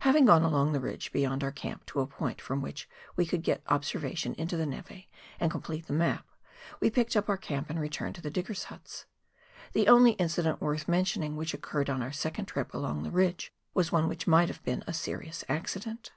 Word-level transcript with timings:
Having 0.00 0.24
gone 0.24 0.42
along 0.42 0.72
the 0.72 0.80
ridge 0.80 1.12
beyond 1.12 1.44
our 1.44 1.52
camp 1.52 1.86
to 1.86 2.00
a 2.00 2.06
point 2.08 2.40
from 2.40 2.60
which 2.60 2.88
we 3.14 3.24
could 3.24 3.44
get 3.44 3.62
observation 3.68 4.34
into 4.34 4.56
the 4.56 4.66
neve 4.66 5.04
and 5.38 5.52
com 5.52 5.62
plete 5.62 5.86
the 5.86 5.92
map, 5.92 6.26
we 6.80 6.90
picked 6.90 7.14
up 7.14 7.28
our 7.28 7.36
camp 7.36 7.70
and 7.70 7.78
returned 7.80 8.16
to 8.16 8.20
the 8.20 8.28
diggers' 8.28 8.64
huts. 8.64 9.06
The 9.74 9.86
only 9.86 10.14
incident 10.14 10.60
worth 10.60 10.88
mentioning 10.88 11.36
which 11.36 11.54
occurred 11.54 11.88
on 11.88 12.02
our 12.02 12.10
second 12.10 12.46
trip 12.46 12.74
along 12.74 13.04
the 13.04 13.12
ridge 13.12 13.52
was 13.72 13.92
one 13.92 14.08
which 14.08 14.26
might 14.26 14.48
have 14.48 14.64
been 14.64 14.82
a 14.88 14.92
serious 14.92 15.44
accident. 15.48 16.10